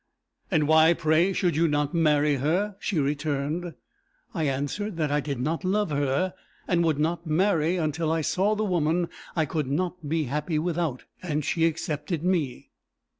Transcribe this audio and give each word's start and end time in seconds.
'And 0.49 0.67
why, 0.67 0.95
pray, 0.95 1.31
should 1.31 1.55
you 1.55 1.67
not 1.67 1.93
marry 1.93 2.37
her?' 2.37 2.75
she 2.79 2.97
returned. 2.97 3.75
I 4.33 4.45
answered 4.45 4.97
that 4.97 5.11
I 5.11 5.19
did 5.19 5.39
not 5.39 5.63
love 5.63 5.91
her, 5.91 6.33
and 6.67 6.83
would 6.83 6.97
not 6.97 7.27
marry 7.27 7.75
until 7.77 8.11
I 8.11 8.21
saw 8.21 8.55
the 8.55 8.63
woman 8.63 9.09
I 9.35 9.45
could 9.45 9.67
not 9.67 10.09
be 10.09 10.23
happy 10.23 10.57
without, 10.57 11.03
and 11.21 11.45
she 11.45 11.65
accepted 11.67 12.23
me. 12.23 12.71